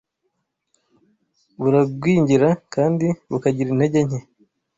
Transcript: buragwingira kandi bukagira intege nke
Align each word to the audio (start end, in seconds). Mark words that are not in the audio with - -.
buragwingira 1.61 2.49
kandi 2.73 3.07
bukagira 3.29 3.67
intege 3.71 3.99
nke 4.07 4.19